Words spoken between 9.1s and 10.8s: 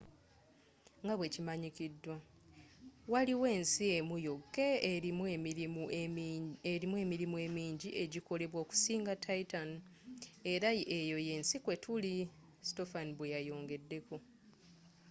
titan era